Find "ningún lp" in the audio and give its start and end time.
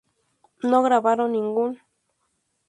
1.33-1.83